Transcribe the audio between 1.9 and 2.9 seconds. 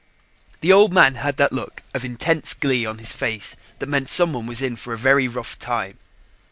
of intense glee